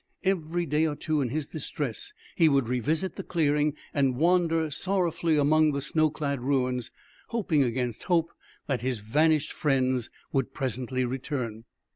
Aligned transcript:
Every 0.23 0.65
day 0.65 0.87
or 0.87 0.95
two, 0.95 1.21
in 1.21 1.29
his 1.29 1.47
distress, 1.49 2.11
he 2.35 2.49
would 2.49 2.67
revisit 2.67 3.17
the 3.17 3.23
clearing 3.23 3.75
and 3.93 4.15
wander 4.15 4.71
sorrowfully 4.71 5.37
among 5.37 5.73
the 5.73 5.79
snow 5.81 6.09
clad 6.09 6.41
ruins, 6.41 6.89
hoping 7.27 7.63
against 7.63 8.01
hope 8.09 8.31
that 8.65 8.81
his 8.81 9.01
vanished 9.01 9.53
friends 9.53 10.09
would 10.33 10.55
presently 10.55 11.05
return. 11.05 11.65